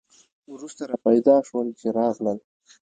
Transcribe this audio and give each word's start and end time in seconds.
وروسته 0.53 0.83
را 0.89 0.97
پیدا 1.07 1.35
شول 1.47 1.67
چې 1.79 1.87
راغلل. 1.97 2.39